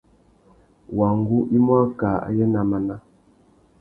[0.97, 2.95] Wăngú i mú akā ayê ná máná.